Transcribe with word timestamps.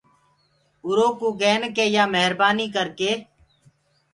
اورو 0.85 1.07
ڪوُ 1.19 1.27
ڪين 1.41 1.61
ڪي 1.75 1.85
يآ 1.95 2.03
مهربآنيٚ 2.13 2.73
ڪر 2.75 2.87
ڪي۔ 2.99 3.11